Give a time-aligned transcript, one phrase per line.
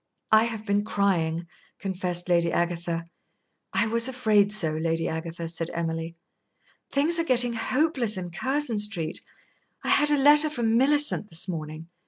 [0.31, 1.45] "I have been crying,"
[1.77, 3.05] confessed Lady Agatha.
[3.71, 6.15] "I was afraid so, Lady Agatha," said Emily.
[6.91, 9.21] "Things are getting hopeless in Curzon Street.
[9.83, 11.87] I had a letter from Millicent this morning.